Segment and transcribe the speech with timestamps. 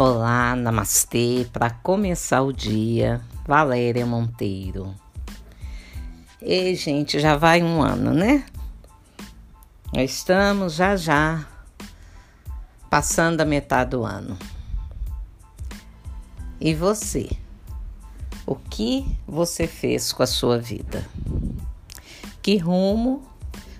[0.00, 1.44] Olá, namastê.
[1.52, 4.94] Para começar o dia, Valéria Monteiro.
[6.40, 8.46] E, gente, já vai um ano, né?
[9.92, 11.44] Estamos já já
[12.88, 14.38] passando a metade do ano.
[16.60, 17.28] E você?
[18.46, 21.04] O que você fez com a sua vida?
[22.40, 23.20] Que rumo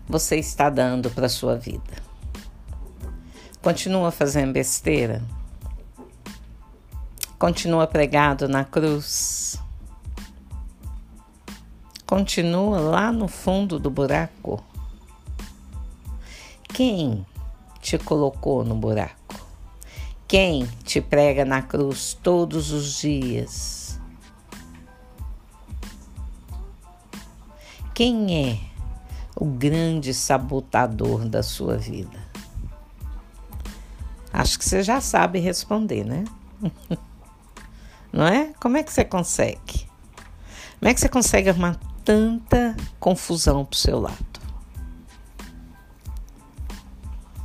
[0.09, 2.03] você está dando para a sua vida?
[3.63, 5.23] Continua fazendo besteira?
[7.39, 9.63] Continua pregado na cruz.
[12.05, 14.61] Continua lá no fundo do buraco.
[16.65, 17.25] Quem
[17.81, 19.37] te colocou no buraco?
[20.27, 24.01] Quem te prega na cruz todos os dias?
[27.95, 28.61] Quem é
[29.37, 32.19] o grande sabotador da sua vida?
[34.33, 36.25] Acho que você já sabe responder, né?
[38.13, 38.53] não é?
[38.61, 39.87] Como é que você consegue?
[40.79, 44.17] Como é que você consegue arrumar tanta confusão pro seu lado?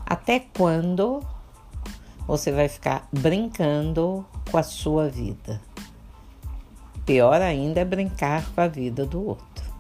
[0.06, 1.26] Até quando
[2.28, 5.60] você vai ficar brincando com a sua vida?
[7.06, 9.74] Pior ainda é brincar com a vida do outro.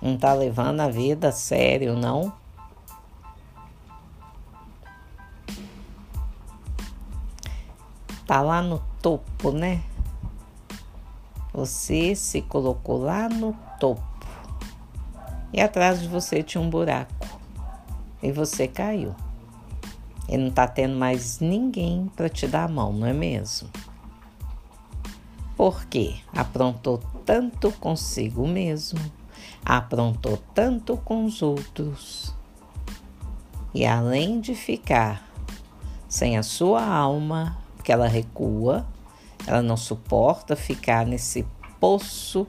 [0.00, 2.32] Não tá levando a vida a sério, não?
[8.30, 9.82] Tá lá no topo, né?
[11.52, 14.00] Você se colocou lá no topo.
[15.52, 17.26] E atrás de você tinha um buraco.
[18.22, 19.16] E você caiu.
[20.28, 23.68] E não tá tendo mais ninguém para te dar a mão, não é mesmo?
[25.56, 29.00] Porque aprontou tanto consigo mesmo,
[29.64, 32.32] aprontou tanto com os outros.
[33.74, 35.28] E além de ficar
[36.08, 38.86] sem a sua alma, porque ela recua,
[39.46, 41.46] ela não suporta ficar nesse
[41.80, 42.46] poço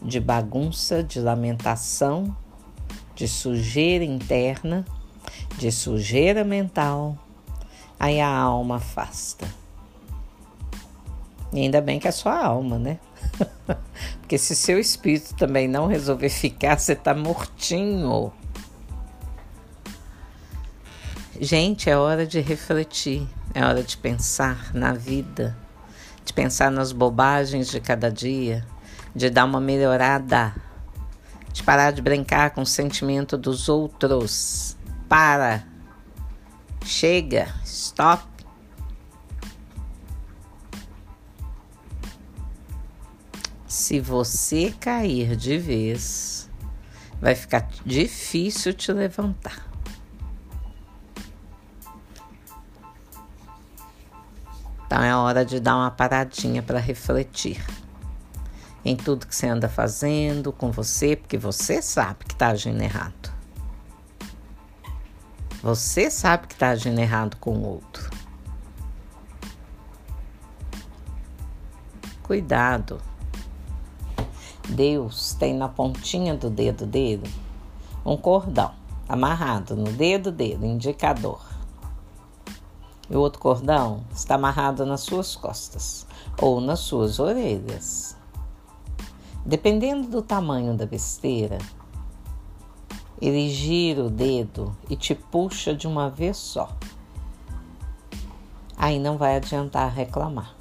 [0.00, 2.34] de bagunça, de lamentação,
[3.12, 4.84] de sujeira interna,
[5.56, 7.18] de sujeira mental.
[7.98, 9.48] Aí a alma afasta.
[11.52, 13.00] E ainda bem que é só a alma, né?
[14.22, 18.32] Porque se seu espírito também não resolver ficar, você tá mortinho.
[21.40, 23.28] Gente, é hora de refletir.
[23.54, 25.56] É hora de pensar na vida,
[26.24, 28.66] de pensar nas bobagens de cada dia,
[29.14, 30.52] de dar uma melhorada,
[31.52, 34.76] de parar de brincar com o sentimento dos outros.
[35.08, 35.64] Para!
[36.84, 37.54] Chega!
[37.64, 38.24] Stop!
[43.64, 46.50] Se você cair de vez,
[47.20, 49.67] vai ficar difícil te levantar.
[54.88, 57.62] Então é hora de dar uma paradinha para refletir
[58.82, 63.30] em tudo que você anda fazendo com você, porque você sabe que está agindo errado.
[65.62, 68.08] Você sabe que está agindo errado com o outro.
[72.22, 72.98] Cuidado.
[74.70, 77.30] Deus tem na pontinha do dedo dele
[78.06, 78.72] um cordão
[79.06, 81.57] amarrado no dedo dele, indicador
[83.10, 86.06] e o outro cordão está amarrado nas suas costas
[86.40, 88.16] ou nas suas orelhas.
[89.44, 91.58] Dependendo do tamanho da besteira,
[93.20, 96.70] ele gira o dedo e te puxa de uma vez só.
[98.76, 100.54] Aí não vai adiantar reclamar.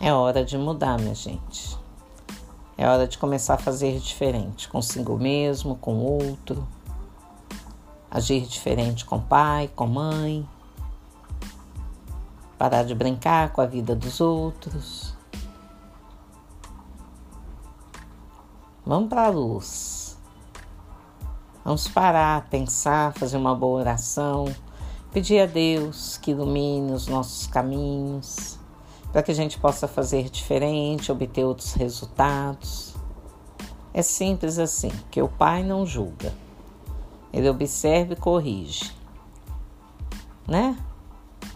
[0.00, 1.76] É hora de mudar, minha gente.
[2.78, 6.66] É hora de começar a fazer diferente consigo mesmo, com outro
[8.12, 10.46] agir diferente com pai, com mãe,
[12.58, 15.14] parar de brincar com a vida dos outros.
[18.84, 20.18] Vamos para a luz.
[21.64, 24.44] Vamos parar, pensar, fazer uma boa oração,
[25.10, 28.58] pedir a Deus que ilumine os nossos caminhos,
[29.10, 32.94] para que a gente possa fazer diferente, obter outros resultados.
[33.94, 36.34] É simples assim, que o Pai não julga.
[37.32, 38.92] Ele observa e corrige.
[40.46, 40.76] Né?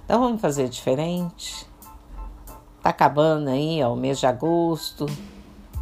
[0.05, 1.67] Então vamos fazer diferente.
[2.83, 5.07] Tá acabando aí, ó, o mês de agosto.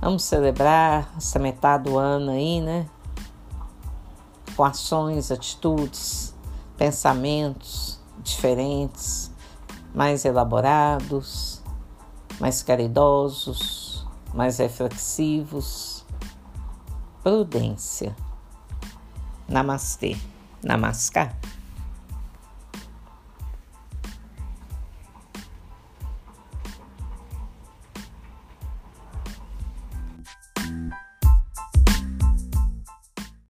[0.00, 2.88] Vamos celebrar essa metade do ano aí, né?
[4.56, 6.34] Com ações, atitudes,
[6.76, 9.30] pensamentos diferentes,
[9.94, 11.62] mais elaborados,
[12.40, 16.04] mais caridosos, mais reflexivos.
[17.22, 18.16] Prudência.
[19.48, 20.16] ナマスティ、
[20.62, 21.30] ナマスカ。